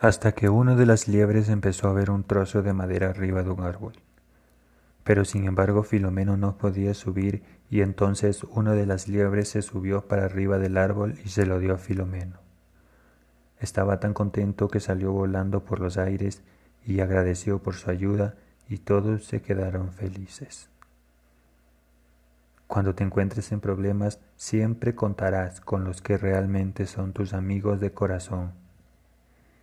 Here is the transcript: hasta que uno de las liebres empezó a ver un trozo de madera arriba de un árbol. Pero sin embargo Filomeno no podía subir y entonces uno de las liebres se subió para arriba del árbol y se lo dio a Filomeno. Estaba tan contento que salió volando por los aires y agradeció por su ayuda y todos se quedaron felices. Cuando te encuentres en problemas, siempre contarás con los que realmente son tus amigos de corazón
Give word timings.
hasta 0.00 0.30
que 0.32 0.48
uno 0.48 0.76
de 0.76 0.86
las 0.86 1.08
liebres 1.08 1.48
empezó 1.48 1.88
a 1.88 1.92
ver 1.92 2.10
un 2.10 2.22
trozo 2.22 2.62
de 2.62 2.72
madera 2.72 3.10
arriba 3.10 3.42
de 3.42 3.50
un 3.50 3.62
árbol. 3.62 3.94
Pero 5.02 5.24
sin 5.24 5.44
embargo 5.46 5.82
Filomeno 5.82 6.36
no 6.36 6.56
podía 6.56 6.94
subir 6.94 7.42
y 7.68 7.80
entonces 7.80 8.44
uno 8.44 8.74
de 8.74 8.86
las 8.86 9.08
liebres 9.08 9.48
se 9.48 9.62
subió 9.62 10.06
para 10.06 10.24
arriba 10.24 10.58
del 10.58 10.76
árbol 10.76 11.18
y 11.24 11.30
se 11.30 11.46
lo 11.46 11.58
dio 11.58 11.74
a 11.74 11.78
Filomeno. 11.78 12.38
Estaba 13.58 13.98
tan 13.98 14.14
contento 14.14 14.68
que 14.68 14.78
salió 14.78 15.10
volando 15.10 15.64
por 15.64 15.80
los 15.80 15.96
aires 15.96 16.42
y 16.84 17.00
agradeció 17.00 17.60
por 17.60 17.74
su 17.74 17.90
ayuda 17.90 18.36
y 18.68 18.78
todos 18.78 19.24
se 19.24 19.42
quedaron 19.42 19.92
felices. 19.92 20.68
Cuando 22.68 22.94
te 22.94 23.02
encuentres 23.02 23.50
en 23.50 23.60
problemas, 23.60 24.20
siempre 24.36 24.94
contarás 24.94 25.60
con 25.60 25.82
los 25.82 26.02
que 26.02 26.18
realmente 26.18 26.86
son 26.86 27.12
tus 27.12 27.32
amigos 27.32 27.80
de 27.80 27.92
corazón 27.92 28.67